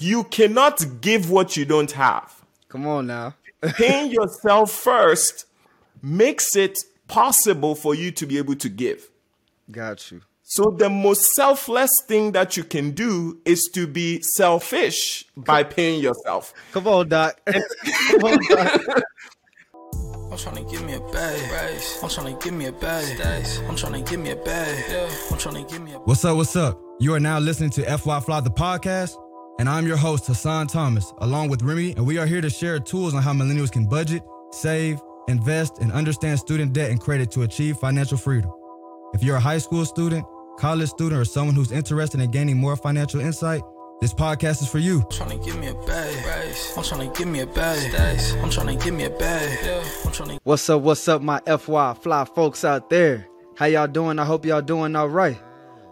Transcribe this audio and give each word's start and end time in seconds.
You 0.00 0.24
cannot 0.24 1.02
give 1.02 1.30
what 1.30 1.58
you 1.58 1.66
don't 1.66 1.92
have. 1.92 2.42
Come 2.68 2.86
on 2.86 3.06
now. 3.06 3.34
Paying 3.62 4.10
yourself 4.10 4.70
first 4.70 5.44
makes 6.02 6.56
it 6.56 6.78
possible 7.06 7.74
for 7.74 7.94
you 7.94 8.10
to 8.12 8.24
be 8.24 8.38
able 8.38 8.54
to 8.56 8.70
give. 8.70 9.10
Got 9.70 10.10
you. 10.10 10.22
So 10.42 10.74
the 10.76 10.88
most 10.88 11.34
selfless 11.34 11.90
thing 12.08 12.32
that 12.32 12.56
you 12.56 12.64
can 12.64 12.92
do 12.92 13.40
is 13.44 13.70
to 13.74 13.86
be 13.86 14.22
selfish 14.22 15.26
by 15.36 15.62
paying 15.64 16.00
yourself. 16.00 16.54
Come 16.72 16.88
on, 16.88 17.08
Doc. 17.08 17.38
Come 17.46 18.24
on, 18.24 18.38
Doc. 18.48 19.02
I'm 20.32 20.38
trying 20.38 20.64
to 20.64 20.70
give 20.70 20.82
me 20.84 20.94
a 20.94 21.00
bag. 21.12 21.80
I'm 22.02 22.08
trying 22.08 22.36
to 22.36 22.44
give 22.44 22.54
me 22.54 22.66
a 22.66 22.72
bag. 22.72 23.20
I'm 23.68 23.76
trying 23.76 24.02
to 24.02 24.10
give 24.10 24.18
me 24.18 24.30
a 24.30 24.36
bag. 24.36 25.10
I'm 25.30 25.38
trying 25.38 25.64
to 25.64 25.70
give 25.70 25.82
me 25.82 25.92
a 25.92 25.98
What's 25.98 26.24
up? 26.24 26.36
What's 26.36 26.56
up? 26.56 26.80
You 27.00 27.14
are 27.14 27.20
now 27.20 27.38
listening 27.38 27.70
to 27.70 27.98
FY 27.98 28.20
Fly 28.20 28.40
the 28.40 28.50
podcast, 28.50 29.14
and 29.60 29.68
I'm 29.68 29.86
your 29.86 29.98
host 29.98 30.26
Hassan 30.26 30.68
Thomas, 30.68 31.12
along 31.18 31.50
with 31.50 31.60
Remy, 31.60 31.92
and 31.92 32.06
we 32.06 32.16
are 32.16 32.24
here 32.24 32.40
to 32.40 32.48
share 32.48 32.80
tools 32.80 33.12
on 33.12 33.22
how 33.22 33.34
millennials 33.34 33.70
can 33.70 33.84
budget, 33.84 34.22
save, 34.52 34.98
invest, 35.28 35.80
and 35.82 35.92
understand 35.92 36.38
student 36.38 36.72
debt 36.72 36.90
and 36.90 36.98
credit 36.98 37.30
to 37.32 37.42
achieve 37.42 37.76
financial 37.76 38.16
freedom. 38.16 38.50
If 39.12 39.22
you're 39.22 39.36
a 39.36 39.40
high 39.40 39.58
school 39.58 39.84
student, 39.84 40.24
college 40.58 40.88
student, 40.88 41.20
or 41.20 41.26
someone 41.26 41.54
who's 41.54 41.72
interested 41.72 42.22
in 42.22 42.30
gaining 42.30 42.56
more 42.56 42.74
financial 42.74 43.20
insight, 43.20 43.60
this 44.00 44.14
podcast 44.14 44.62
is 44.62 44.68
for 44.70 44.78
you. 44.78 45.04
trying 45.10 45.38
to 45.38 45.44
give 45.44 45.58
me 45.58 45.66
a 45.66 45.74
bag. 45.74 46.54
I'm 46.74 46.82
trying 46.82 47.12
to 47.12 47.18
give 47.18 47.28
me 47.28 47.40
a 47.40 47.46
bag. 47.46 48.34
I'm 48.42 48.48
trying 48.48 48.78
to 48.78 48.82
give 48.82 48.94
me 48.94 49.04
a 49.04 49.10
bag. 49.10 49.84
I'm 50.06 50.12
trying 50.12 50.30
to 50.30 50.40
What's 50.42 50.70
up? 50.70 50.80
What's 50.80 51.06
up, 51.06 51.20
my 51.20 51.38
FY 51.40 51.94
Fly 52.00 52.24
folks 52.24 52.64
out 52.64 52.88
there? 52.88 53.28
How 53.58 53.66
y'all 53.66 53.88
doing? 53.88 54.18
I 54.18 54.24
hope 54.24 54.46
y'all 54.46 54.62
doing 54.62 54.96
all 54.96 55.10
right. 55.10 55.38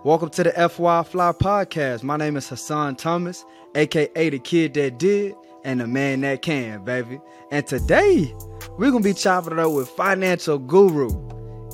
Welcome 0.05 0.31
to 0.31 0.45
the 0.45 0.53
FY 0.53 1.03
Fly 1.03 1.33
podcast. 1.33 2.05
My 2.05 2.17
name 2.17 2.37
is 2.37 2.49
Hassan 2.49 2.95
Thomas, 2.95 3.45
aka 3.75 4.31
the 4.31 4.39
kid 4.39 4.75
that 4.75 4.97
did 4.97 5.35
and 5.65 5.81
the 5.81 5.89
man 5.89 6.21
that 6.21 6.41
can, 6.41 6.85
baby. 6.85 7.21
And 7.51 7.67
today, 7.67 8.33
we're 8.79 8.93
gonna 8.93 9.03
be 9.03 9.13
chopping 9.13 9.55
it 9.55 9.59
up 9.59 9.73
with 9.73 9.89
financial 9.89 10.61
guru, 10.61 11.09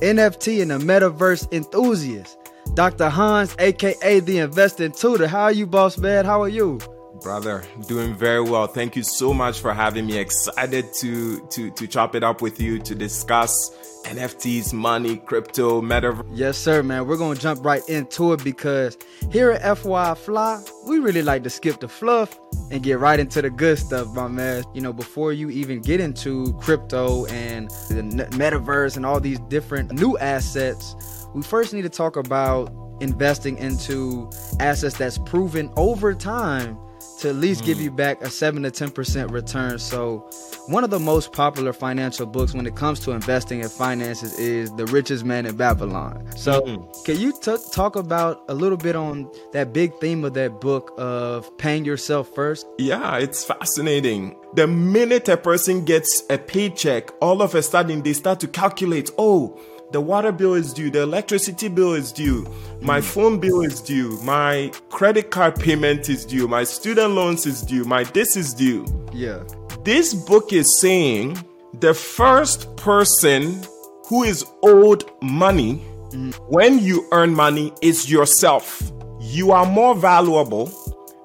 NFT 0.00 0.62
and 0.62 0.70
the 0.70 0.78
metaverse 0.78 1.52
enthusiast, 1.52 2.38
Dr. 2.72 3.10
Hans, 3.10 3.54
aka 3.58 4.20
the 4.20 4.38
investing 4.38 4.92
tutor. 4.92 5.26
How 5.26 5.42
are 5.42 5.52
you, 5.52 5.66
boss 5.66 5.98
man? 5.98 6.24
How 6.24 6.40
are 6.40 6.48
you? 6.48 6.80
Brother, 7.22 7.64
doing 7.86 8.14
very 8.14 8.42
well. 8.42 8.66
Thank 8.66 8.96
you 8.96 9.02
so 9.02 9.32
much 9.32 9.60
for 9.60 9.72
having 9.72 10.06
me. 10.06 10.18
Excited 10.18 10.92
to 11.00 11.46
to 11.48 11.70
to 11.70 11.86
chop 11.86 12.14
it 12.14 12.22
up 12.22 12.42
with 12.42 12.60
you 12.60 12.78
to 12.80 12.94
discuss 12.94 13.70
NFTs, 14.04 14.72
money, 14.72 15.16
crypto, 15.16 15.80
metaverse. 15.80 16.26
Yes, 16.32 16.58
sir, 16.58 16.82
man. 16.82 17.06
We're 17.06 17.16
gonna 17.16 17.38
jump 17.38 17.64
right 17.64 17.86
into 17.88 18.32
it 18.32 18.42
because 18.44 18.98
here 19.30 19.52
at 19.52 19.78
FY 19.78 20.14
Fly, 20.14 20.62
we 20.86 20.98
really 20.98 21.22
like 21.22 21.42
to 21.44 21.50
skip 21.50 21.80
the 21.80 21.88
fluff 21.88 22.38
and 22.70 22.82
get 22.82 22.98
right 22.98 23.18
into 23.18 23.40
the 23.40 23.50
good 23.50 23.78
stuff, 23.78 24.08
my 24.14 24.28
man. 24.28 24.64
You 24.74 24.82
know, 24.82 24.92
before 24.92 25.32
you 25.32 25.50
even 25.50 25.80
get 25.80 26.00
into 26.00 26.52
crypto 26.54 27.26
and 27.26 27.70
the 27.88 28.28
metaverse 28.32 28.96
and 28.96 29.06
all 29.06 29.20
these 29.20 29.38
different 29.48 29.92
new 29.92 30.18
assets, 30.18 30.96
we 31.34 31.42
first 31.42 31.72
need 31.72 31.82
to 31.82 31.88
talk 31.88 32.16
about 32.16 32.72
investing 33.00 33.58
into 33.58 34.30
assets 34.60 34.98
that's 34.98 35.18
proven 35.18 35.72
over 35.76 36.14
time 36.14 36.78
to 37.20 37.28
at 37.28 37.36
least 37.36 37.64
give 37.64 37.78
hmm. 37.78 37.84
you 37.84 37.90
back 37.90 38.22
a 38.22 38.30
7 38.30 38.62
to 38.62 38.70
10% 38.70 39.30
return. 39.30 39.78
So, 39.78 40.28
one 40.66 40.82
of 40.84 40.90
the 40.90 40.98
most 40.98 41.32
popular 41.32 41.72
financial 41.72 42.26
books 42.26 42.54
when 42.54 42.66
it 42.66 42.74
comes 42.74 43.00
to 43.00 43.12
investing 43.12 43.60
in 43.60 43.68
finances 43.68 44.38
is 44.38 44.72
The 44.72 44.86
Richest 44.86 45.24
Man 45.24 45.46
in 45.46 45.56
Babylon. 45.56 46.26
So, 46.36 46.60
hmm. 46.62 47.02
can 47.04 47.18
you 47.18 47.32
t- 47.40 47.56
talk 47.72 47.96
about 47.96 48.44
a 48.48 48.54
little 48.54 48.78
bit 48.78 48.96
on 48.96 49.30
that 49.52 49.72
big 49.72 49.94
theme 50.00 50.24
of 50.24 50.34
that 50.34 50.60
book 50.60 50.92
of 50.96 51.56
paying 51.58 51.84
yourself 51.84 52.28
first? 52.34 52.66
Yeah, 52.78 53.18
it's 53.18 53.44
fascinating. 53.44 54.36
The 54.54 54.66
minute 54.66 55.28
a 55.28 55.36
person 55.36 55.84
gets 55.84 56.22
a 56.30 56.38
paycheck, 56.38 57.10
all 57.20 57.42
of 57.42 57.54
a 57.54 57.62
sudden 57.62 58.02
they 58.02 58.12
start 58.12 58.40
to 58.40 58.48
calculate, 58.48 59.10
oh, 59.18 59.60
the 59.94 60.00
water 60.00 60.32
bill 60.32 60.54
is 60.54 60.72
due, 60.72 60.90
the 60.90 61.02
electricity 61.02 61.68
bill 61.68 61.94
is 61.94 62.10
due, 62.10 62.44
my 62.82 62.98
mm. 62.98 63.04
phone 63.04 63.38
bill 63.38 63.60
is 63.60 63.80
due, 63.80 64.18
my 64.22 64.72
credit 64.90 65.30
card 65.30 65.54
payment 65.54 66.08
is 66.08 66.24
due, 66.24 66.48
my 66.48 66.64
student 66.64 67.12
loans 67.12 67.46
is 67.46 67.62
due, 67.62 67.84
my 67.84 68.02
this 68.02 68.36
is 68.36 68.52
due. 68.52 68.84
Yeah. 69.12 69.44
This 69.84 70.12
book 70.12 70.52
is 70.52 70.80
saying 70.80 71.38
the 71.78 71.94
first 71.94 72.76
person 72.76 73.62
who 74.08 74.24
is 74.24 74.44
owed 74.64 75.04
money 75.22 75.80
mm. 76.08 76.34
when 76.48 76.80
you 76.80 77.06
earn 77.12 77.32
money 77.32 77.72
is 77.80 78.10
yourself. 78.10 78.82
You 79.20 79.52
are 79.52 79.64
more 79.64 79.94
valuable 79.94 80.72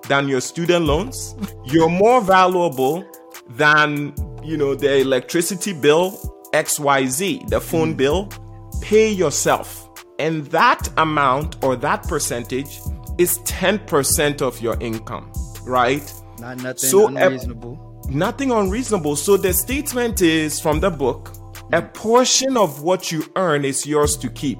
than 0.07 0.27
your 0.27 0.41
student 0.41 0.85
loans. 0.85 1.35
You're 1.65 1.89
more 1.89 2.21
valuable 2.21 3.03
than, 3.49 4.13
you 4.43 4.57
know, 4.57 4.75
the 4.75 4.97
electricity 4.97 5.73
bill, 5.73 6.11
XYZ, 6.53 7.49
the 7.49 7.59
phone 7.59 7.95
mm. 7.95 7.97
bill. 7.97 8.29
Pay 8.81 9.11
yourself. 9.11 9.89
And 10.19 10.45
that 10.47 10.89
amount 10.97 11.63
or 11.63 11.75
that 11.77 12.03
percentage 12.07 12.79
is 13.17 13.39
10% 13.39 14.41
of 14.41 14.61
your 14.61 14.77
income, 14.79 15.31
right? 15.63 16.13
Not 16.39 16.57
nothing 16.57 16.89
So, 16.89 17.05
uh, 17.07 17.11
unreasonable. 17.11 18.03
Nothing 18.09 18.51
unreasonable. 18.51 19.15
So 19.15 19.37
the 19.37 19.53
statement 19.53 20.21
is 20.21 20.59
from 20.59 20.79
the 20.79 20.89
book 20.89 21.31
a 21.71 21.81
portion 21.81 22.57
of 22.57 22.81
what 22.81 23.11
you 23.11 23.23
earn 23.35 23.63
is 23.63 23.85
yours 23.85 24.17
to 24.17 24.29
keep. 24.29 24.59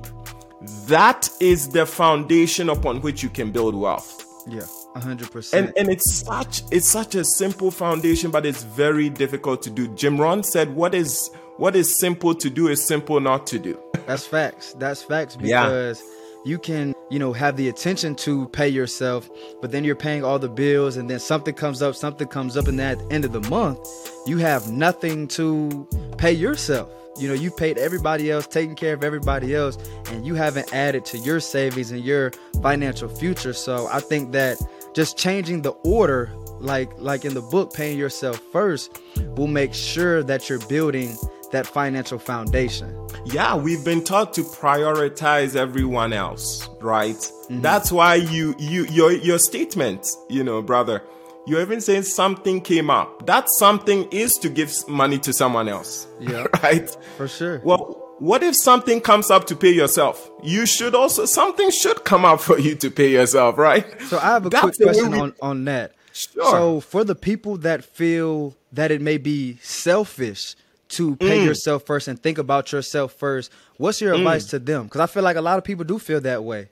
That 0.88 1.30
is 1.40 1.68
the 1.70 1.86
foundation 1.86 2.70
upon 2.70 3.02
which 3.02 3.24
you 3.24 3.30
can 3.30 3.52
build 3.52 3.76
wealth. 3.76 4.26
yeah. 4.48 4.62
100%. 4.96 5.54
And 5.54 5.72
and 5.78 5.88
it's 5.88 6.16
such 6.16 6.64
it's 6.72 6.90
such 6.90 7.14
a 7.14 7.24
simple 7.24 7.70
foundation, 7.70 8.32
but 8.32 8.44
it's 8.46 8.64
very 8.64 9.08
difficult 9.08 9.62
to 9.64 9.70
do. 9.70 9.88
Jim 9.96 10.20
Rohn 10.20 10.42
said, 10.44 10.76
"What 10.76 10.96
is 10.96 11.30
what 11.58 11.76
is 11.76 11.96
simple 12.00 12.34
to 12.34 12.50
do 12.50 12.68
is 12.70 12.84
simple 12.84 13.20
not 13.20 13.46
to 13.48 13.60
do." 13.60 13.80
That's 14.10 14.26
facts. 14.26 14.74
That's 14.80 15.04
facts 15.04 15.38
Yeah. 15.40 15.66
because 15.66 16.04
you 16.44 16.58
can, 16.58 16.96
you 17.12 17.20
know, 17.20 17.32
have 17.32 17.58
the 17.58 17.70
attention 17.70 18.16
to 18.16 18.48
pay 18.48 18.68
yourself, 18.68 19.30
but 19.62 19.72
then 19.72 19.84
you're 19.84 19.96
paying 19.96 20.24
all 20.24 20.40
the 20.40 20.50
bills 20.50 20.98
and 20.98 21.08
then 21.08 21.20
something 21.20 21.54
comes 21.54 21.84
up, 21.84 21.94
something 21.94 22.28
comes 22.28 22.58
up 22.58 22.68
and 22.68 22.80
then 22.80 22.94
at 22.94 23.08
the 23.08 23.14
end 23.14 23.24
of 23.24 23.34
the 23.34 23.48
month, 23.52 23.78
you 24.26 24.40
have 24.40 24.72
nothing 24.72 25.28
to 25.28 25.88
pay 26.18 26.32
yourself. 26.32 26.90
You 27.20 27.28
know, 27.28 27.36
you've 27.36 27.56
paid 27.56 27.78
everybody 27.78 28.32
else, 28.32 28.48
taking 28.48 28.74
care 28.74 28.96
of 28.96 29.04
everybody 29.04 29.54
else, 29.54 29.78
and 30.08 30.26
you 30.26 30.34
haven't 30.34 30.74
added 30.74 31.06
to 31.06 31.20
your 31.20 31.40
savings 31.40 31.92
and 31.92 32.04
your 32.04 32.32
financial 32.64 33.10
future. 33.10 33.54
So 33.54 33.88
I 33.92 34.00
think 34.00 34.32
that 34.32 34.58
just 34.96 35.20
changing 35.20 35.62
the 35.62 35.74
order 35.86 36.32
like 36.60 36.90
like 36.98 37.26
in 37.26 37.36
the 37.36 37.42
book 37.42 37.74
paying 37.74 37.98
yourself 37.98 38.42
first 38.52 39.00
will 39.38 39.48
make 39.48 39.74
sure 39.74 40.24
that 40.24 40.50
you're 40.50 40.66
building 40.68 41.16
that 41.52 41.66
financial 41.68 42.20
foundation. 42.20 42.96
Yeah, 43.26 43.56
we've 43.56 43.84
been 43.84 44.04
taught 44.04 44.34
to 44.36 44.42
prioritize 44.44 45.56
everyone 45.56 46.14
else, 46.14 46.68
right? 46.82 47.16
Mm-hmm. 47.16 47.62
That's 47.62 47.92
why 47.92 48.16
you 48.16 48.56
you 48.60 48.86
your 48.86 49.12
your 49.12 49.40
statement, 49.40 50.08
you 50.30 50.44
know, 50.44 50.62
brother, 50.62 51.04
you're 51.48 51.62
even 51.62 51.82
saying 51.82 52.04
something 52.04 52.62
came 52.62 52.90
up. 52.90 53.26
That 53.26 53.48
something 53.58 54.08
is 54.12 54.34
to 54.42 54.50
give 54.50 54.72
money 54.88 55.18
to 55.20 55.34
someone 55.34 55.68
else. 55.68 56.08
Yeah. 56.20 56.46
right? 56.64 56.90
For 57.18 57.28
sure. 57.28 57.60
Well, 57.64 58.06
what 58.20 58.44
if 58.44 58.56
something 58.56 59.02
comes 59.02 59.32
up 59.32 59.46
to 59.48 59.56
pay 59.56 59.72
yourself? 59.72 60.30
You 60.44 60.66
should 60.66 60.94
also 60.94 61.26
something 61.26 61.72
should 61.72 62.04
come 62.04 62.26
up 62.26 62.42
for 62.42 62.60
you 62.60 62.76
to 62.76 62.92
pay 62.92 63.12
yourself, 63.12 63.58
right? 63.58 63.86
So 64.04 64.18
I 64.18 64.26
have 64.34 64.46
a 64.46 64.50
That's 64.50 64.78
quick 64.78 64.90
question 64.90 65.12
we- 65.12 65.20
on, 65.20 65.34
on 65.42 65.66
that. 65.66 65.94
Sure. 66.12 66.44
So 66.52 66.80
for 66.82 67.04
the 67.04 67.16
people 67.16 67.58
that 67.58 67.86
feel 67.86 68.56
that 68.74 68.92
it 68.92 69.00
may 69.02 69.18
be 69.18 69.58
selfish 69.62 70.56
to 70.90 71.16
Mm. 71.16 71.20
pay 71.20 71.44
yourself 71.44 71.86
first 71.86 72.08
and 72.08 72.22
think 72.22 72.38
about 72.38 72.72
yourself 72.72 73.14
first, 73.14 73.52
what's 73.78 74.02
your 74.02 74.14
mm. 74.14 74.20
advice 74.20 74.46
to 74.46 74.60
them? 74.60 74.84
Because 74.86 75.02
I 75.02 75.06
feel 75.08 75.24
like 75.24 75.36
a 75.38 75.42
lot 75.42 75.58
of 75.58 75.64
people 75.64 75.86
do 75.86 76.00
feel 76.00 76.22
that 76.22 76.44
way. 76.44 76.70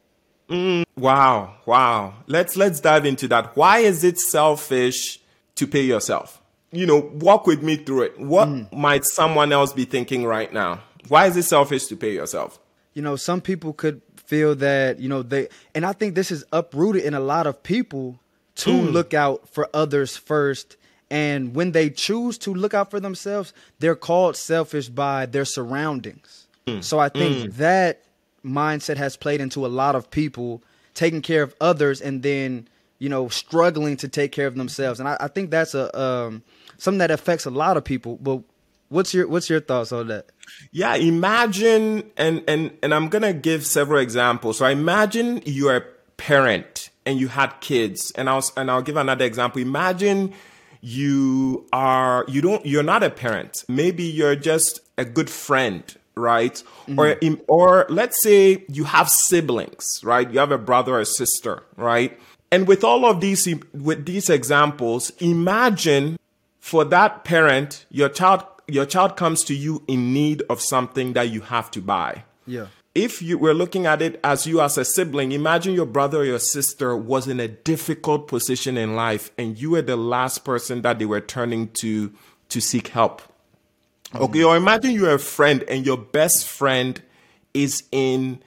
Mm. 0.49 0.83
Wow, 0.97 1.55
wow. 1.65 2.13
Let's 2.27 2.55
let's 2.55 2.79
dive 2.79 3.05
into 3.05 3.27
that. 3.29 3.55
Why 3.55 3.79
is 3.79 4.03
it 4.03 4.19
selfish 4.19 5.19
to 5.55 5.67
pay 5.67 5.81
yourself? 5.81 6.41
You 6.71 6.85
know, 6.85 7.11
walk 7.15 7.47
with 7.47 7.61
me 7.63 7.77
through 7.77 8.03
it. 8.03 8.19
What 8.19 8.47
mm. 8.47 8.73
might 8.73 9.05
someone 9.05 9.51
else 9.51 9.73
be 9.73 9.85
thinking 9.85 10.25
right 10.25 10.51
now? 10.51 10.81
Why 11.07 11.27
is 11.27 11.37
it 11.37 11.43
selfish 11.43 11.85
to 11.87 11.95
pay 11.95 12.13
yourself? 12.13 12.59
you 12.97 13.03
know, 13.03 13.15
some 13.15 13.41
people 13.41 13.73
could 13.73 14.01
feel 14.15 14.55
that, 14.55 14.99
you 14.99 15.07
know, 15.07 15.21
they, 15.21 15.49
and 15.75 15.85
I 15.85 15.93
think 15.93 16.15
this 16.15 16.31
is 16.31 16.43
uprooted 16.51 17.03
in 17.03 17.13
a 17.13 17.19
lot 17.19 17.45
of 17.45 17.61
people 17.61 18.19
to 18.55 18.71
look 18.71 19.13
out 19.13 19.47
for 19.49 19.69
others 19.71 20.17
first. 20.17 20.77
And 21.09 21.55
when 21.55 21.71
they 21.71 21.89
choose 21.89 22.37
to 22.39 22.53
look 22.53 22.73
out 22.73 22.91
for 22.91 22.99
themselves, 22.99 23.53
they're 23.79 23.95
called 23.95 24.35
selfish 24.35 24.89
by 24.89 25.25
their 25.25 25.45
surroundings. 25.45 26.47
So 26.81 26.99
I 26.99 27.07
think 27.07 27.55
that 27.55 28.03
mindset 28.43 28.97
has 28.97 29.15
played 29.15 29.39
into 29.39 29.65
a 29.65 29.67
lot 29.67 29.95
of 29.95 30.11
people 30.11 30.61
taking 30.95 31.21
care 31.21 31.41
of 31.43 31.55
others 31.61 32.01
and 32.01 32.23
then, 32.23 32.67
you 32.99 33.07
know, 33.07 33.29
struggling 33.29 33.95
to 33.97 34.09
take 34.09 34.33
care 34.33 34.47
of 34.47 34.55
themselves. 34.55 34.99
And 34.99 35.07
I, 35.07 35.15
I 35.21 35.27
think 35.29 35.49
that's 35.49 35.73
a 35.73 35.97
um, 35.97 36.43
something 36.77 36.99
that 36.99 37.09
affects 37.09 37.45
a 37.45 37.49
lot 37.49 37.77
of 37.77 37.85
people. 37.85 38.17
But 38.17 38.41
what's 38.89 39.13
your 39.13 39.29
what's 39.29 39.49
your 39.49 39.61
thoughts 39.61 39.93
on 39.93 40.07
that? 40.07 40.25
Yeah, 40.71 40.95
imagine 40.95 42.11
and 42.17 42.43
and 42.49 42.77
and 42.83 42.93
I'm 42.93 43.07
going 43.07 43.21
to 43.21 43.33
give 43.33 43.65
several 43.65 44.01
examples. 44.01 44.57
So 44.57 44.65
imagine 44.65 45.41
you're 45.45 45.77
a 45.77 45.85
parent 46.17 46.89
and 47.05 47.17
you 47.17 47.29
had 47.29 47.53
kids, 47.61 48.11
and 48.11 48.29
I'll 48.29 48.43
and 48.57 48.69
I'll 48.69 48.81
give 48.81 48.97
another 48.97 49.23
example. 49.23 49.61
Imagine 49.61 50.33
you 50.87 51.65
are 51.73 52.23
you 52.29 52.41
don't 52.41 52.65
you're 52.65 52.83
not 52.83 53.03
a 53.03 53.09
parent. 53.09 53.65
Maybe 53.67 54.03
you're 54.03 54.37
just 54.37 54.79
a 54.97 55.03
good 55.03 55.29
friend, 55.29 55.83
right? 56.15 56.63
Mm-hmm. 56.87 56.99
Or 56.99 57.17
im- 57.21 57.41
or 57.47 57.85
let's 57.89 58.23
say 58.23 58.63
you 58.69 58.85
have 58.85 59.09
siblings, 59.09 60.01
right? 60.03 60.29
You 60.31 60.39
have 60.39 60.51
a 60.51 60.57
brother 60.57 60.97
or 60.97 61.03
sister, 61.05 61.63
right? 61.75 62.17
And 62.51 62.67
with 62.67 62.85
all 62.85 63.05
of 63.05 63.19
these 63.19 63.45
with 63.73 64.05
these 64.05 64.29
examples, 64.29 65.11
imagine 65.19 66.17
for 66.61 66.85
that 66.85 67.25
parent, 67.25 67.85
your 67.89 68.07
child 68.07 68.45
your 68.67 68.85
child 68.85 69.17
comes 69.17 69.43
to 69.43 69.55
you 69.55 69.83
in 69.87 70.13
need 70.13 70.41
of 70.49 70.61
something 70.61 71.13
that 71.13 71.29
you 71.29 71.41
have 71.41 71.69
to 71.71 71.81
buy. 71.81 72.23
Yeah. 72.45 72.67
If 72.97 73.21
you 73.21 73.37
were 73.37 73.53
looking 73.53 73.85
at 73.85 74.01
it 74.01 74.19
as 74.23 74.47
you 74.47 74.59
as 74.59 74.75
a 74.75 74.83
sibling, 74.83 75.31
imagine 75.31 75.75
your 75.75 75.85
brother 75.85 76.21
or 76.21 76.25
your 76.25 76.39
sister 76.39 76.97
was 76.97 77.27
in 77.27 77.39
a 77.39 77.47
difficult 77.47 78.27
position 78.27 78.75
in 78.75 78.95
life 78.95 79.29
and 79.37 79.55
you 79.55 79.69
were 79.69 79.83
the 79.83 79.95
last 79.95 80.43
person 80.43 80.81
that 80.81 80.97
they 80.97 81.05
were 81.05 81.21
turning 81.21 81.67
to 81.73 82.11
to 82.49 82.59
seek 82.59 82.87
help. 82.87 83.21
Mm-hmm. 84.13 84.23
Okay, 84.23 84.43
or 84.43 84.57
imagine 84.57 84.93
you're 84.93 85.13
a 85.13 85.19
friend 85.19 85.63
and 85.69 85.85
your 85.85 85.97
best 85.97 86.47
friend 86.47 86.99
is 87.53 87.83
in 87.91 88.39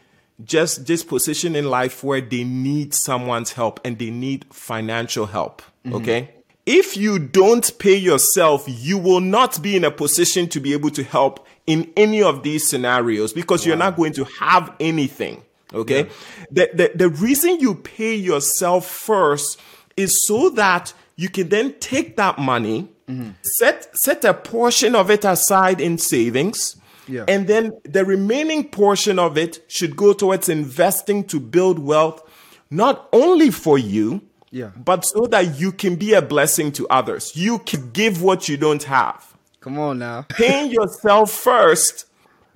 just 0.44 0.84
this 0.84 1.04
position 1.04 1.54
in 1.54 1.66
life 1.66 2.02
where 2.02 2.20
they 2.20 2.42
need 2.42 2.92
someone's 2.92 3.52
help 3.52 3.78
and 3.84 4.00
they 4.00 4.10
need 4.10 4.46
financial 4.52 5.26
help. 5.26 5.62
Mm-hmm. 5.84 5.94
Okay. 5.94 6.30
If 6.66 6.96
you 6.96 7.18
don't 7.18 7.78
pay 7.78 7.96
yourself, 7.96 8.64
you 8.66 8.98
will 8.98 9.20
not 9.20 9.62
be 9.62 9.76
in 9.76 9.84
a 9.84 9.90
position 9.90 10.48
to 10.50 10.60
be 10.60 10.72
able 10.72 10.90
to 10.90 11.02
help 11.02 11.46
in 11.66 11.90
any 11.96 12.22
of 12.22 12.42
these 12.42 12.68
scenarios 12.68 13.32
because 13.32 13.64
you're 13.64 13.76
not 13.76 13.96
going 13.96 14.12
to 14.14 14.24
have 14.24 14.74
anything. 14.78 15.42
Okay. 15.72 16.08
The, 16.50 16.70
the, 16.74 16.92
the 16.94 17.08
reason 17.08 17.60
you 17.60 17.74
pay 17.74 18.14
yourself 18.14 18.86
first 18.86 19.60
is 19.96 20.26
so 20.26 20.50
that 20.50 20.92
you 21.16 21.28
can 21.28 21.48
then 21.48 21.74
take 21.80 22.16
that 22.16 22.38
money, 22.38 22.88
mm-hmm. 23.08 23.30
set, 23.42 23.96
set 23.96 24.24
a 24.24 24.34
portion 24.34 24.94
of 24.94 25.10
it 25.10 25.24
aside 25.24 25.80
in 25.80 25.98
savings. 25.98 26.76
Yeah. 27.06 27.24
And 27.26 27.46
then 27.46 27.72
the 27.84 28.04
remaining 28.04 28.68
portion 28.68 29.18
of 29.18 29.36
it 29.36 29.64
should 29.68 29.96
go 29.96 30.12
towards 30.12 30.48
investing 30.48 31.24
to 31.24 31.40
build 31.40 31.78
wealth, 31.78 32.22
not 32.70 33.08
only 33.12 33.50
for 33.50 33.78
you, 33.78 34.22
Yeah. 34.50 34.70
but 34.76 35.04
so 35.04 35.26
that 35.30 35.60
you 35.60 35.70
can 35.72 35.96
be 35.96 36.12
a 36.14 36.22
blessing 36.22 36.72
to 36.72 36.88
others. 36.88 37.36
You 37.36 37.60
can 37.60 37.90
give 37.92 38.22
what 38.22 38.48
you 38.48 38.56
don't 38.56 38.82
have. 38.84 39.36
Come 39.60 39.78
on 39.78 39.98
now. 39.98 40.22
Paying 40.28 40.70
yourself 40.72 41.30
first 41.30 42.06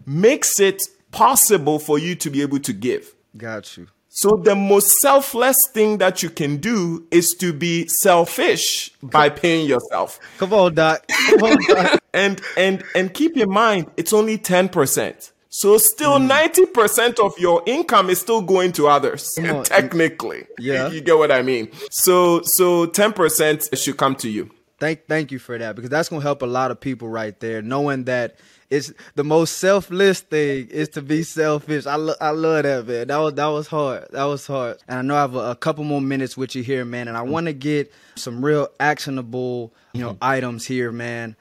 makes 0.07 0.59
it 0.59 0.83
possible 1.13 1.79
for 1.79 1.99
you 1.99 2.15
to 2.17 2.31
be 2.31 2.43
able 2.43 2.59
to 2.61 2.73
give. 2.73 3.15
Got 3.37 3.77
you. 3.77 3.87
So 4.09 4.37
the 4.37 4.55
most 4.55 4.93
selfless 5.01 5.57
thing 5.73 5.99
that 5.99 6.23
you 6.23 6.31
can 6.31 6.59
do 6.59 7.05
is 7.11 7.31
to 7.41 7.53
be 7.53 7.89
selfish 7.89 8.93
by 9.03 9.29
paying 9.29 9.67
yourself. 9.67 10.21
Come 10.39 10.53
on, 10.53 10.75
Doc. 10.75 11.05
Come 11.09 11.43
on, 11.43 11.57
Doc. 11.69 12.01
And 12.15 12.41
and 12.57 12.85
and 12.95 13.13
keep 13.13 13.37
in 13.37 13.51
mind 13.51 13.91
it's 13.97 14.13
only 14.13 14.39
10%. 14.39 15.33
So 15.57 15.79
still 15.79 16.19
Mm. 16.19 16.29
90% 16.29 17.21
of 17.21 17.39
your 17.39 17.63
income 17.65 18.11
is 18.11 18.21
still 18.21 18.43
going 18.43 18.73
to 18.73 18.89
others 18.89 19.31
technically. 19.65 20.47
Yeah. 20.59 20.89
You, 20.91 21.01
get 21.01 21.17
what 21.17 21.31
I 21.31 21.43
mean? 21.43 21.69
So 21.91 22.41
so 22.45 22.87
10% 22.87 23.77
should 23.79 23.97
come 23.97 24.17
to 24.17 24.29
you. 24.29 24.51
Thank 24.81 25.07
thank 25.07 25.31
you 25.31 25.39
for 25.39 25.57
that 25.57 25.77
because 25.77 25.91
that's 25.91 26.09
gonna 26.09 26.23
help 26.23 26.43
a 26.43 26.47
lot 26.47 26.71
of 26.73 26.81
people 26.81 27.09
right 27.09 27.39
there, 27.39 27.63
knowing 27.63 28.05
that 28.05 28.37
it's 28.69 28.93
the 29.15 29.23
most 29.23 29.59
selfless 29.59 30.21
thing 30.21 30.67
is 30.69 30.89
to 30.91 31.03
be 31.03 31.23
selfish. 31.23 31.87
I 31.87 31.95
lo- 31.95 32.21
I 32.21 32.31
love 32.31 32.65
that 32.65 32.87
man. 32.89 33.07
That 33.07 33.19
was 33.19 33.35
that 33.35 33.47
was 33.47 33.67
hard. 33.69 34.09
That 34.11 34.25
was 34.25 34.47
hard. 34.49 34.79
And 34.89 34.99
I 34.99 35.03
know 35.03 35.15
I 35.17 35.21
have 35.21 35.37
a, 35.37 35.51
a 35.53 35.55
couple 35.57 35.85
more 35.85 36.01
minutes 36.01 36.37
with 36.37 36.57
you 36.57 36.65
here, 36.65 36.85
man. 36.85 37.07
And 37.07 37.17
I 37.17 37.23
want 37.23 37.47
to 37.47 37.53
get 37.53 37.93
some 38.17 38.45
real 38.45 38.67
actionable, 38.81 39.73
you 39.93 40.01
know, 40.01 40.17
items 40.21 40.67
here, 40.67 40.91
man. 40.91 41.37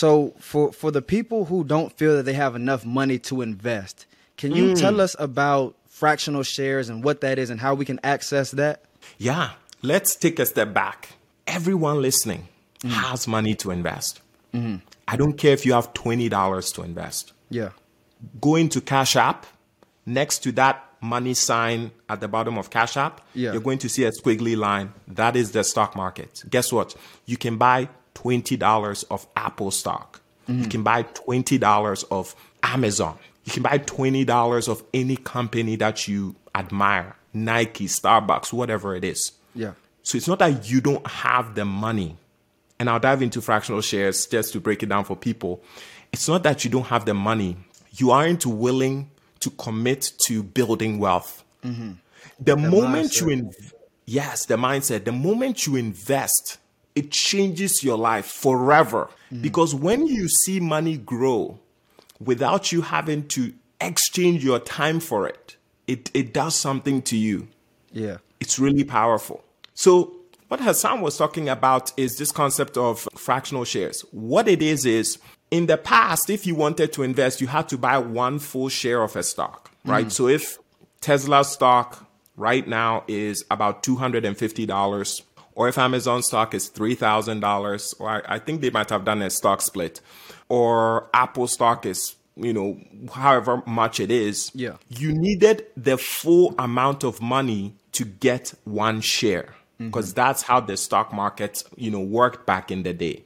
So 0.00 0.34
for 0.40 0.72
for 0.72 0.90
the 0.90 1.00
people 1.02 1.44
who 1.44 1.62
don't 1.62 1.92
feel 1.96 2.16
that 2.16 2.24
they 2.24 2.32
have 2.34 2.56
enough 2.56 2.84
money 2.84 3.18
to 3.30 3.42
invest, 3.42 4.06
can 4.36 4.50
you 4.52 4.74
tell 4.74 5.00
us 5.00 5.14
about 5.20 5.76
fractional 5.88 6.42
shares 6.42 6.88
and 6.88 7.04
what 7.04 7.20
that 7.20 7.38
is 7.38 7.48
and 7.48 7.60
how 7.60 7.74
we 7.76 7.84
can 7.84 8.00
access 8.02 8.50
that? 8.62 8.82
Yeah, 9.18 9.50
let's 9.82 10.16
take 10.16 10.40
a 10.40 10.46
step 10.46 10.74
back. 10.74 11.10
Everyone 11.46 12.02
listening 12.02 12.48
Mm-hmm. 12.82 12.90
has 13.10 13.26
money 13.26 13.54
to 13.54 13.70
invest. 13.70 14.20
I 15.12 15.16
don't 15.16 15.34
care 15.42 15.52
if 15.54 15.64
you 15.64 15.72
have 15.72 15.94
$20 15.94 16.74
to 16.74 16.82
invest. 16.82 17.32
Yeah. 17.48 17.70
Go 18.42 18.56
into 18.56 18.80
Cash 18.82 19.16
App. 19.16 19.46
Next 20.04 20.40
to 20.44 20.52
that 20.52 20.84
money 21.00 21.32
sign 21.34 21.92
at 22.10 22.20
the 22.20 22.28
bottom 22.28 22.58
of 22.58 22.68
Cash 22.68 22.96
App, 22.98 23.20
Yeah. 23.34 23.52
you're 23.52 23.62
going 23.62 23.78
to 23.78 23.88
see 23.88 24.04
a 24.04 24.10
squiggly 24.12 24.54
line. 24.56 24.92
That 25.08 25.34
is 25.34 25.52
the 25.52 25.64
stock 25.64 25.96
market. 25.96 26.42
Guess 26.50 26.72
what? 26.72 26.94
You 27.24 27.36
can 27.38 27.56
buy 27.56 27.88
$20 28.14 29.04
of 29.10 29.26
Apple 29.36 29.70
stock. 29.70 30.20
You 30.46 30.66
can 30.66 30.82
buy 30.82 31.04
$20 31.04 32.04
of 32.10 32.36
Amazon. 32.62 33.18
You 33.44 33.52
can 33.52 33.62
buy 33.62 33.78
$20 33.78 34.68
of 34.68 34.82
any 34.92 35.16
company 35.16 35.76
that 35.76 36.06
you 36.06 36.36
admire 36.54 37.16
Nike, 37.32 37.86
Starbucks, 37.86 38.52
whatever 38.52 38.94
it 38.94 39.04
is. 39.04 39.32
Yeah. 39.54 39.72
So 40.02 40.18
it's 40.18 40.28
not 40.28 40.38
that 40.40 40.68
you 40.70 40.80
don't 40.80 41.06
have 41.06 41.54
the 41.54 41.64
money. 41.64 42.16
And 42.78 42.90
I'll 42.90 43.00
dive 43.00 43.22
into 43.22 43.40
fractional 43.40 43.80
shares 43.80 44.26
just 44.26 44.52
to 44.52 44.60
break 44.60 44.82
it 44.82 44.88
down 44.88 45.04
for 45.04 45.16
people. 45.16 45.62
It's 46.12 46.28
not 46.28 46.42
that 46.42 46.64
you 46.64 46.70
don't 46.70 46.86
have 46.86 47.06
the 47.06 47.14
money. 47.14 47.56
You 47.92 48.10
aren't 48.10 48.44
willing 48.44 49.10
to 49.40 49.50
commit 49.50 50.12
to 50.26 50.42
building 50.42 50.98
wealth. 50.98 51.44
Mm-hmm. 51.64 51.92
The, 52.40 52.56
moment 52.56 53.20
you 53.20 53.28
mindset. 53.28 53.32
in, 53.32 53.52
yes, 54.04 54.46
the 54.46 54.56
mindset. 54.56 55.04
The 55.04 55.12
moment 55.12 55.66
you 55.66 55.76
invest, 55.76 56.58
it 56.94 57.10
changes 57.10 57.82
your 57.82 57.98
life 57.98 58.26
forever. 58.26 59.10
Mm. 59.32 59.42
Because 59.42 59.74
when 59.74 60.06
you 60.06 60.28
see 60.28 60.60
money 60.60 60.96
grow 60.96 61.58
without 62.20 62.72
you 62.72 62.82
having 62.82 63.26
to 63.28 63.52
exchange 63.80 64.44
your 64.44 64.58
time 64.60 65.00
for 65.00 65.26
it, 65.26 65.56
it, 65.86 66.10
it 66.14 66.32
does 66.32 66.54
something 66.54 67.02
to 67.02 67.16
you 67.16 67.48
Yeah. 67.92 68.18
it's 68.40 68.58
really 68.58 68.84
powerful. 68.84 69.44
So, 69.74 70.14
what 70.48 70.60
Hassan 70.60 71.00
was 71.00 71.16
talking 71.16 71.48
about 71.48 71.92
is 71.96 72.16
this 72.16 72.30
concept 72.30 72.76
of 72.76 73.08
fractional 73.16 73.64
shares. 73.64 74.02
What 74.12 74.46
it 74.46 74.62
is 74.62 74.86
is 74.86 75.18
in 75.50 75.66
the 75.66 75.76
past, 75.76 76.30
if 76.30 76.46
you 76.46 76.54
wanted 76.54 76.92
to 76.92 77.02
invest, 77.02 77.40
you 77.40 77.48
had 77.48 77.68
to 77.70 77.78
buy 77.78 77.98
one 77.98 78.38
full 78.38 78.68
share 78.68 79.02
of 79.02 79.16
a 79.16 79.22
stock, 79.22 79.70
mm. 79.84 79.90
right? 79.90 80.12
So, 80.12 80.28
if 80.28 80.58
Tesla 81.00 81.44
stock 81.44 82.08
right 82.36 82.66
now 82.66 83.04
is 83.08 83.44
about 83.50 83.82
$250, 83.82 85.22
or 85.54 85.68
if 85.68 85.78
Amazon 85.78 86.22
stock 86.22 86.54
is 86.54 86.68
$3,000, 86.70 87.94
or 88.00 88.08
I, 88.08 88.22
I 88.36 88.38
think 88.38 88.60
they 88.60 88.70
might 88.70 88.90
have 88.90 89.04
done 89.04 89.22
a 89.22 89.30
stock 89.30 89.60
split, 89.60 90.00
or 90.48 91.08
Apple 91.14 91.46
stock 91.48 91.86
is, 91.86 92.16
you 92.36 92.52
know, 92.52 92.78
however 93.12 93.62
much 93.66 94.00
it 94.00 94.10
is, 94.10 94.50
Yeah. 94.54 94.76
you 94.88 95.12
needed 95.12 95.66
the 95.76 95.96
full 95.96 96.54
amount 96.58 97.04
of 97.04 97.20
money 97.22 97.74
to 97.92 98.04
get 98.04 98.54
one 98.64 99.00
share. 99.00 99.54
Mm-hmm. 99.74 99.86
Because 99.88 100.14
that's 100.14 100.42
how 100.42 100.60
the 100.60 100.76
stock 100.76 101.12
market 101.12 101.64
you 101.76 101.90
know 101.90 101.98
worked 102.00 102.46
back 102.46 102.70
in 102.70 102.84
the 102.84 102.92
day. 102.92 103.24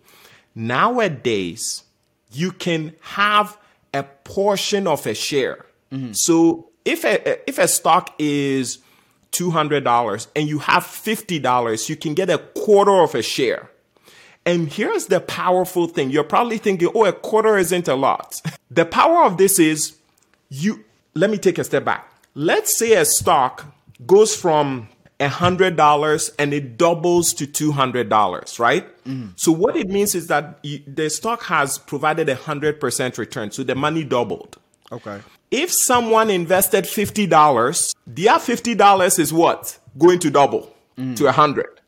Nowadays 0.55 1.85
you 2.33 2.53
can 2.53 2.95
have 3.01 3.57
a 3.95 4.03
portion 4.03 4.87
of 4.87 5.07
a 5.07 5.15
share. 5.15 5.67
Mm-hmm. 5.93 6.13
So 6.13 6.69
if 6.85 7.05
a 7.05 7.49
if 7.49 7.59
a 7.59 7.69
stock 7.69 8.15
is 8.19 8.79
$200 9.33 10.27
and 10.35 10.49
you 10.49 10.59
have 10.59 10.85
$50 10.85 11.89
you 11.89 11.97
can 11.97 12.15
get 12.15 12.31
a 12.31 12.39
quarter 12.39 13.03
of 13.03 13.15
a 13.15 13.23
share 13.23 13.71
and 14.49 14.73
here's 14.73 15.07
the 15.07 15.21
powerful 15.21 15.89
thing. 15.89 16.09
You're 16.09 16.25
probably 16.25 16.57
thinking, 16.57 16.89
oh, 16.95 17.05
a 17.05 17.13
quarter 17.13 17.59
isn't 17.59 17.87
a 17.89 17.95
lot. 17.95 18.41
The 18.71 18.85
power 18.85 19.25
of 19.25 19.39
this 19.39 19.59
is 19.59 19.97
you, 20.51 20.85
let 21.15 21.31
me 21.31 21.39
take 21.39 21.59
a 21.59 21.65
step 21.65 21.87
back. 21.87 22.13
Let's 22.35 22.79
say 22.79 22.93
a 22.93 23.07
stock 23.07 23.65
goes 24.07 24.37
from 24.37 24.91
$100 25.21 26.31
and 26.39 26.53
it 26.53 26.77
doubles 26.77 27.33
to 27.33 27.47
$200, 27.47 28.59
right? 28.59 29.05
Mm-hmm. 29.05 29.31
So 29.37 29.53
what 29.53 29.75
it 29.75 29.89
means 29.89 30.15
is 30.15 30.27
that 30.27 30.59
you, 30.63 30.81
the 30.87 31.09
stock 31.09 31.45
has 31.45 31.79
provided 31.79 32.29
a 32.29 32.37
100% 32.37 33.17
return. 33.17 33.51
So 33.53 33.63
the 33.63 33.75
money 33.75 34.05
doubled. 34.05 34.59
Okay. 34.93 35.23
If 35.51 35.73
someone 35.73 36.29
invested 36.29 36.85
$50, 36.85 37.95
their 38.09 38.35
$50 38.35 39.19
is 39.19 39.33
what? 39.33 39.79
Going 39.99 40.19
to 40.21 40.31
double 40.31 40.75
to 40.97 41.25
100. 41.25 41.81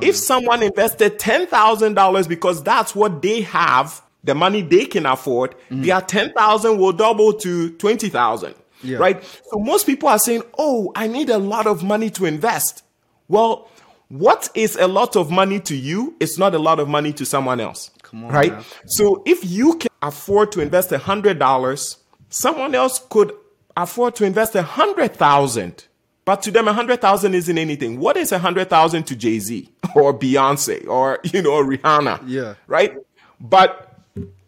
if 0.00 0.16
someone 0.16 0.62
invested 0.62 1.18
$10,000 1.18 2.28
because 2.28 2.62
that's 2.62 2.94
what 2.94 3.20
they 3.20 3.42
have, 3.42 4.00
the 4.22 4.34
money 4.34 4.62
they 4.62 4.86
can 4.86 5.04
afford, 5.04 5.54
mm. 5.70 5.84
their 5.84 6.00
10,000 6.00 6.78
will 6.78 6.92
double 6.92 7.32
to 7.32 7.70
20,000. 7.72 8.54
Yeah. 8.82 8.98
Right? 8.98 9.24
So 9.50 9.58
most 9.58 9.86
people 9.86 10.10
are 10.10 10.18
saying, 10.18 10.42
"Oh, 10.58 10.92
I 10.94 11.06
need 11.06 11.30
a 11.30 11.38
lot 11.38 11.66
of 11.66 11.82
money 11.82 12.10
to 12.10 12.26
invest." 12.26 12.82
Well, 13.28 13.70
what 14.08 14.50
is 14.54 14.76
a 14.76 14.86
lot 14.86 15.16
of 15.16 15.30
money 15.30 15.58
to 15.60 15.74
you 15.74 16.14
is 16.20 16.38
not 16.38 16.54
a 16.54 16.58
lot 16.58 16.78
of 16.78 16.86
money 16.86 17.10
to 17.14 17.24
someone 17.24 17.60
else. 17.60 17.90
Come 18.02 18.24
on 18.24 18.30
right? 18.30 18.52
now. 18.52 18.62
So 18.84 19.22
if 19.24 19.42
you 19.42 19.78
can 19.78 19.90
afford 20.02 20.52
to 20.52 20.60
invest 20.60 20.92
a 20.92 20.98
hundred 20.98 21.38
dollars, 21.38 21.96
someone 22.28 22.74
else 22.74 23.00
could 23.08 23.32
afford 23.76 24.14
to 24.16 24.24
invest 24.24 24.54
a 24.54 24.62
hundred 24.62 25.14
thousand. 25.14 25.86
But 26.24 26.42
to 26.42 26.50
them, 26.50 26.68
a 26.68 26.72
hundred 26.72 27.00
thousand 27.00 27.34
isn't 27.34 27.58
anything. 27.58 28.00
What 28.00 28.16
is 28.16 28.32
a 28.32 28.38
hundred 28.38 28.70
thousand 28.70 29.04
to 29.04 29.16
Jay 29.16 29.38
Z 29.38 29.68
or 29.94 30.18
Beyonce 30.18 30.86
or 30.86 31.20
you 31.24 31.42
know 31.42 31.62
Rihanna? 31.62 32.22
Yeah. 32.26 32.54
Right. 32.66 32.96
But 33.40 33.98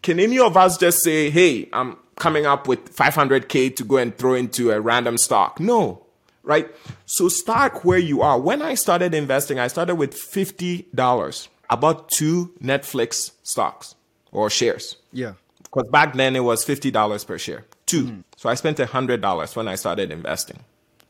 can 0.01 0.19
any 0.19 0.39
of 0.39 0.57
us 0.57 0.77
just 0.77 1.03
say, 1.03 1.29
"Hey, 1.29 1.69
I'm 1.73 1.97
coming 2.15 2.45
up 2.45 2.67
with 2.67 2.95
500k 2.95 3.75
to 3.75 3.83
go 3.83 3.97
and 3.97 4.17
throw 4.17 4.33
into 4.33 4.71
a 4.71 4.79
random 4.81 5.17
stock"? 5.17 5.59
No. 5.59 6.03
Right. 6.43 6.73
So 7.05 7.27
start 7.27 7.83
where 7.83 7.97
you 7.97 8.21
are. 8.21 8.39
When 8.39 8.61
I 8.61 8.75
started 8.75 9.13
investing, 9.13 9.59
I 9.59 9.67
started 9.67 9.95
with 9.95 10.13
fifty 10.13 10.87
dollars. 10.95 11.49
I 11.69 11.75
bought 11.75 12.09
two 12.09 12.53
Netflix 12.63 13.31
stocks 13.43 13.95
or 14.31 14.49
shares. 14.49 14.95
Yeah. 15.11 15.33
Because 15.71 15.89
back 15.89 16.13
then 16.13 16.35
it 16.35 16.43
was 16.43 16.63
fifty 16.63 16.91
dollars 16.91 17.23
per 17.23 17.37
share. 17.37 17.65
2 17.87 18.05
hmm. 18.05 18.19
So 18.35 18.49
I 18.49 18.55
spent 18.55 18.79
hundred 18.79 19.21
dollars 19.21 19.55
when 19.55 19.67
I 19.67 19.75
started 19.75 20.11
investing. 20.11 20.59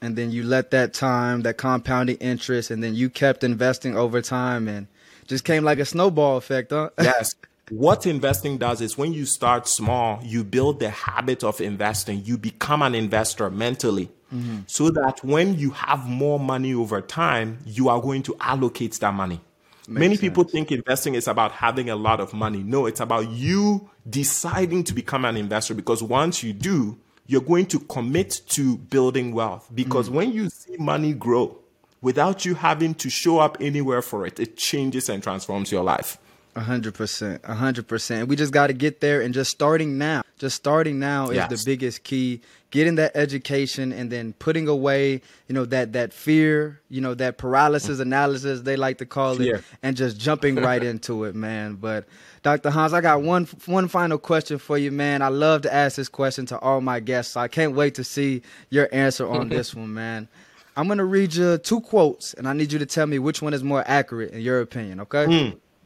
And 0.02 0.16
then 0.16 0.32
you 0.32 0.44
let 0.44 0.72
that 0.72 0.94
time, 0.94 1.42
that 1.42 1.58
compounding 1.58 2.18
interest, 2.18 2.70
and 2.70 2.84
then 2.84 2.94
you 2.94 3.10
kept 3.10 3.44
investing 3.44 3.98
over 3.98 4.22
time 4.22 4.68
and 4.68 4.88
just 5.26 5.44
came 5.44 5.64
like 5.64 5.80
a 5.80 5.86
snowball 5.86 6.38
effect, 6.38 6.72
huh? 6.72 6.90
Yes. 7.02 7.34
What 7.70 8.06
investing 8.06 8.58
does 8.58 8.80
is 8.80 8.98
when 8.98 9.12
you 9.12 9.26
start 9.26 9.68
small, 9.68 10.22
you 10.24 10.46
build 10.46 10.80
the 10.80 10.90
habit 10.90 11.44
of 11.44 11.60
investing. 11.60 12.24
You 12.24 12.38
become 12.38 12.82
an 12.82 12.96
investor 12.96 13.50
mentally. 13.50 14.10
Mm-hmm. 14.34 14.60
So 14.68 14.90
that 14.92 15.24
when 15.24 15.58
you 15.58 15.72
have 15.72 16.08
more 16.08 16.40
money 16.40 16.74
over 16.74 17.02
time, 17.02 17.60
you 17.66 17.90
are 17.90 18.02
going 18.02 18.24
to 18.24 18.36
allocate 18.40 18.94
that 18.94 19.14
money. 19.14 19.42
Many 19.88 20.18
people 20.18 20.44
think 20.44 20.72
investing 20.72 21.16
is 21.16 21.28
about 21.28 21.54
having 21.54 21.90
a 21.90 21.96
lot 21.96 22.20
of 22.20 22.34
money. 22.34 22.62
No, 22.62 22.86
it's 22.88 23.00
about 23.00 23.30
you 23.30 23.90
deciding 24.10 24.84
to 24.86 24.94
become 24.94 25.24
an 25.24 25.38
investor 25.38 25.74
because 25.74 26.04
once 26.04 26.44
you 26.44 26.52
do, 26.52 26.98
you're 27.26 27.42
going 27.42 27.68
to 27.68 27.80
commit 27.80 28.42
to 28.50 28.78
building 28.78 29.34
wealth. 29.34 29.70
Because 29.74 30.10
mm. 30.10 30.14
when 30.14 30.32
you 30.34 30.50
see 30.50 30.76
money 30.78 31.14
grow 31.14 31.58
without 32.02 32.44
you 32.44 32.56
having 32.56 32.96
to 32.96 33.10
show 33.10 33.40
up 33.40 33.58
anywhere 33.62 34.02
for 34.02 34.26
it, 34.26 34.40
it 34.40 34.58
changes 34.58 35.08
and 35.08 35.24
transforms 35.24 35.72
your 35.72 35.84
life. 35.84 36.18
A 36.58 36.62
hundred 36.62 36.96
percent, 36.96 37.42
a 37.44 37.54
hundred 37.54 37.88
percent. 37.88 38.30
We 38.30 38.36
just 38.36 38.52
got 38.52 38.68
to 38.68 38.74
get 38.74 39.00
there, 39.00 39.22
and 39.22 39.32
just 39.32 39.52
starting 39.52 40.00
now, 40.00 40.24
just 40.40 40.56
starting 40.56 40.98
now 40.98 41.30
is 41.30 41.38
the 41.50 41.64
biggest 41.64 42.04
key. 42.04 42.42
Getting 42.72 42.96
that 42.96 43.16
education, 43.16 43.94
and 43.94 44.12
then 44.12 44.34
putting 44.34 44.68
away, 44.68 45.22
you 45.48 45.54
know, 45.54 45.66
that 45.66 45.94
that 45.94 46.14
fear, 46.14 46.82
you 46.90 47.00
know, 47.00 47.14
that 47.14 47.38
paralysis 47.38 48.00
analysis 48.00 48.62
they 48.62 48.76
like 48.76 48.98
to 48.98 49.06
call 49.06 49.40
it, 49.40 49.64
and 49.84 49.96
just 49.96 50.18
jumping 50.20 50.56
right 50.56 50.84
into 50.92 51.26
it, 51.26 51.36
man. 51.36 51.76
But 51.76 52.08
Dr. 52.42 52.72
Hans, 52.72 52.92
I 52.92 53.02
got 53.02 53.22
one 53.22 53.46
one 53.68 53.88
final 53.88 54.18
question 54.18 54.58
for 54.58 54.80
you, 54.80 54.92
man. 54.92 55.22
I 55.22 55.28
love 55.28 55.62
to 55.62 55.72
ask 55.72 55.96
this 55.96 56.10
question 56.10 56.48
to 56.48 56.58
all 56.58 56.82
my 56.82 57.00
guests. 57.00 57.34
So 57.34 57.40
I 57.40 57.48
can't 57.50 57.76
wait 57.76 57.94
to 57.96 58.04
see 58.04 58.42
your 58.72 58.90
answer 58.92 59.30
on 59.30 59.50
this 59.56 59.76
one, 59.76 59.94
man. 59.94 60.28
I'm 60.76 60.88
gonna 60.88 61.06
read 61.06 61.36
you 61.36 61.60
two 61.60 61.82
quotes, 61.82 62.34
and 62.34 62.48
I 62.48 62.54
need 62.54 62.74
you 62.74 62.80
to 62.80 62.88
tell 62.88 63.06
me 63.06 63.20
which 63.20 63.44
one 63.44 63.54
is 63.54 63.64
more 63.64 63.84
accurate 63.86 64.32
in 64.32 64.42
your 64.42 64.60
opinion. 64.62 65.02
Okay? 65.02 65.26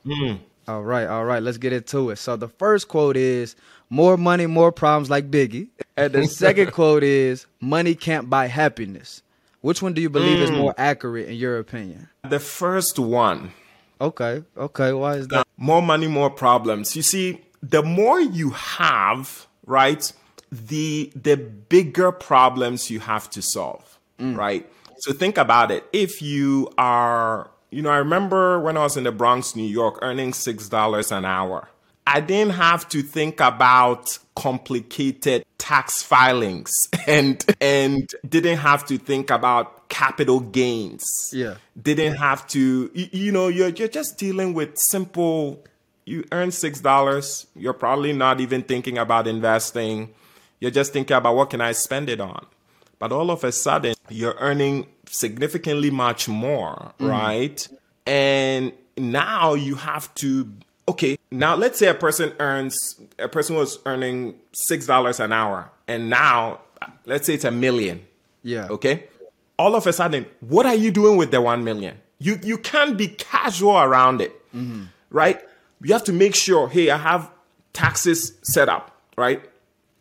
Hmm, 0.06 0.10
hmm. 0.10 0.36
All 0.68 0.84
right, 0.84 1.08
all 1.08 1.26
right, 1.26 1.42
let's 1.42 1.58
get 1.58 1.74
into 1.74 2.10
it. 2.12 2.18
So 2.18 2.36
the 2.36 2.48
first 2.48 2.88
quote 2.88 3.18
is 3.18 3.56
more 3.90 4.18
money, 4.18 4.46
more 4.46 4.72
problems 4.72 5.10
like 5.10 5.32
Biggie. 5.32 5.68
And 5.98 6.14
the 6.14 6.28
second 6.28 6.72
quote 6.72 7.04
is 7.04 7.46
money 7.60 7.96
can't 7.96 8.30
buy 8.30 8.48
happiness. 8.48 9.24
Which 9.62 9.82
one 9.82 9.94
do 9.94 10.02
you 10.02 10.10
believe 10.10 10.40
is 10.40 10.52
more 10.52 10.72
mm. 10.72 10.80
accurate 10.80 11.30
in 11.30 11.36
your 11.36 11.60
opinion? 11.60 12.10
The 12.28 12.40
first 12.40 12.98
one, 12.98 13.52
Okay, 14.02 14.44
okay, 14.58 14.94
why 14.94 15.18
is 15.18 15.28
that? 15.28 15.46
more 15.58 15.82
money, 15.82 16.08
more 16.08 16.32
problems. 16.32 16.96
You 16.96 17.04
see, 17.04 17.40
the 17.62 17.84
more 17.84 18.20
you 18.20 18.50
have, 18.50 19.48
right, 19.68 20.12
the 20.52 21.12
the 21.16 21.38
bigger 21.38 22.12
problems 22.12 22.90
you 22.90 23.00
have 23.00 23.30
to 23.30 23.44
solve, 23.44 24.00
mm. 24.20 24.36
right? 24.36 24.68
So 25.02 25.14
think 25.14 25.38
about 25.38 25.70
it. 25.70 25.86
If 25.94 26.22
you 26.22 26.72
are, 26.80 27.52
you 27.72 27.82
know, 27.82 27.90
I 27.90 27.98
remember 27.98 28.60
when 28.60 28.78
I 28.78 28.84
was 28.84 28.98
in 28.98 29.06
the 29.06 29.12
Bronx, 29.12 29.56
New 29.56 29.68
York, 29.68 30.00
earning 30.02 30.34
six 30.34 30.70
dollars 30.70 31.12
an 31.12 31.26
hour. 31.26 31.70
I 32.06 32.20
didn't 32.20 32.54
have 32.56 32.90
to 32.90 33.02
think 33.02 33.40
about 33.40 34.18
complicated 34.36 35.46
tax 35.58 36.02
filings 36.04 36.72
and 37.08 37.44
and 37.62 38.10
didn't 38.28 38.58
have 38.58 38.86
to 38.86 38.98
think 38.98 39.30
about 39.30 39.88
capital 39.90 40.40
gains 40.40 41.04
Yeah. 41.34 41.56
didn't 41.82 42.16
have 42.16 42.48
to 42.48 42.90
you, 42.94 43.08
you 43.12 43.32
know 43.32 43.48
you're 43.50 43.70
you're 43.70 43.88
just 43.90 44.18
dealing 44.18 44.54
with 44.54 44.78
simple 44.78 45.64
you 46.06 46.24
earn 46.32 46.52
six 46.52 46.80
dollars 46.80 47.46
you're 47.56 47.74
probably 47.74 48.14
not 48.14 48.40
even 48.42 48.64
thinking 48.64 48.98
about 48.98 49.28
investing 49.28 50.14
you're 50.60 50.72
just 50.72 50.94
thinking 50.94 51.16
about 51.16 51.36
what 51.36 51.50
can 51.50 51.60
i 51.62 51.74
spend 51.74 52.10
it 52.10 52.22
on 52.22 52.46
but 53.02 53.12
all 53.12 53.30
of 53.30 53.44
a 53.44 53.52
sudden 53.52 53.94
you're 54.10 54.36
earning 54.40 54.88
significantly 55.08 55.92
much 55.92 56.30
more 56.30 56.94
mm. 57.00 57.10
right 57.10 57.68
and 58.06 58.72
now 58.98 59.54
you 59.54 59.76
have 59.76 60.14
to 60.16 60.50
okay 60.88 61.18
now 61.32 61.56
let's 61.56 61.78
say 61.78 61.88
a 61.88 61.94
person 61.94 62.32
earns 62.40 63.00
a 63.20 63.28
person 63.28 63.58
was 63.58 63.80
earning 63.86 64.36
six 64.54 64.86
dollars 64.86 65.20
an 65.20 65.34
hour 65.34 65.70
and 65.88 66.10
now 66.10 66.60
let's 67.06 67.26
say 67.26 67.34
it's 67.34 67.44
a 67.44 67.52
million 67.52 68.06
Yeah. 68.44 68.68
Okay. 68.70 69.08
All 69.58 69.76
of 69.76 69.86
a 69.86 69.94
sudden, 69.94 70.26
what 70.40 70.66
are 70.66 70.76
you 70.76 70.92
doing 70.92 71.18
with 71.18 71.32
the 71.32 71.42
one 71.42 71.64
million? 71.64 71.98
You 72.20 72.40
you 72.44 72.58
can't 72.58 72.98
be 72.98 73.08
casual 73.08 73.78
around 73.78 74.22
it, 74.22 74.34
mm-hmm. 74.56 74.86
right? 75.10 75.40
You 75.82 75.94
have 75.94 76.04
to 76.06 76.14
make 76.14 76.36
sure. 76.36 76.68
Hey, 76.68 76.90
I 76.90 76.98
have 76.98 77.30
taxes 77.74 78.38
set 78.42 78.70
up, 78.70 78.96
right? 79.18 79.44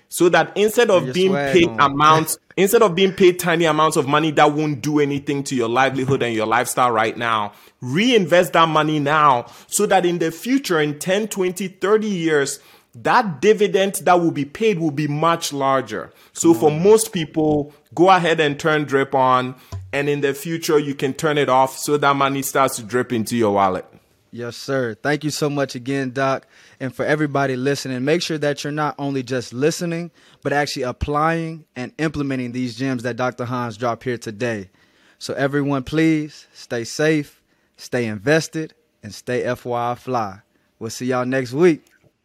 So 0.10 0.30
that 0.30 0.56
instead 0.56 0.90
of 0.90 1.14
being 1.14 1.34
paid 1.34 1.68
on. 1.68 1.80
amounts, 1.80 2.38
instead 2.58 2.82
of 2.82 2.96
being 2.96 3.14
paid 3.14 3.40
tiny 3.40 3.66
amounts 3.66 3.98
of 3.98 4.08
money 4.08 4.32
that 4.32 4.54
won't 4.54 4.82
do 4.82 5.00
anything 5.00 5.44
to 5.46 5.56
your 5.56 5.70
livelihood 5.70 6.24
and 6.24 6.34
your 6.34 6.48
lifestyle 6.48 6.92
right 6.92 7.18
now, 7.18 7.54
reinvest 7.82 8.54
that 8.54 8.70
money 8.70 9.00
now 9.00 9.48
so 9.68 9.86
that 9.86 10.06
in 10.06 10.20
the 10.20 10.32
future, 10.32 10.80
in 10.80 10.98
10, 11.00 11.28
20, 11.28 11.68
30 11.68 12.08
years, 12.08 12.60
that 13.04 13.42
dividend 13.42 13.96
that 14.06 14.20
will 14.20 14.32
be 14.32 14.46
paid 14.46 14.80
will 14.80 14.92
be 14.92 15.08
much 15.08 15.54
larger. 15.54 16.12
So 16.34 16.54
for 16.54 16.70
mm. 16.70 16.82
most 16.82 17.12
people, 17.14 17.74
go 17.94 18.10
ahead 18.10 18.40
and 18.40 18.60
turn 18.60 18.86
drip 18.86 19.14
on. 19.14 19.56
And 19.94 20.10
in 20.10 20.22
the 20.22 20.34
future, 20.34 20.78
you 20.80 20.96
can 20.96 21.14
turn 21.14 21.38
it 21.38 21.50
off 21.50 21.78
so 21.78 21.98
that 21.98 22.16
money 22.16 22.42
starts 22.42 22.76
to 22.78 22.84
drip 22.84 23.14
into 23.14 23.36
your 23.36 23.54
wallet. 23.54 23.86
Yes, 24.32 24.58
sir. 24.58 24.96
Thank 25.02 25.24
you 25.24 25.30
so 25.30 25.50
much 25.50 25.76
again, 25.76 26.12
Doc. 26.12 26.46
And 26.80 26.94
for 26.94 27.06
everybody 27.06 27.56
listening, 27.56 28.04
make 28.04 28.22
sure 28.22 28.38
that 28.38 28.64
you're 28.64 28.74
not 28.74 28.96
only 29.00 29.24
just 29.24 29.54
listening, 29.54 30.12
but 30.44 30.54
actually 30.54 30.84
applying 30.84 31.66
and 31.76 31.94
implementing 31.98 32.52
these 32.52 32.76
gems 32.76 33.04
that 33.04 33.16
Dr. 33.16 33.46
Hans 33.46 33.78
dropped 33.78 34.04
here 34.04 34.18
today. 34.18 34.70
So, 35.18 35.34
everyone, 35.34 35.84
please 35.84 36.48
stay 36.54 36.84
safe, 36.84 37.42
stay 37.78 38.06
invested, 38.06 38.76
and 39.02 39.14
stay 39.14 39.44
FYI 39.44 39.98
fly. 39.98 40.42
We'll 40.78 40.92
see 40.92 41.08
y'all 41.08 41.26
next 41.26 41.54
week. 41.54 41.84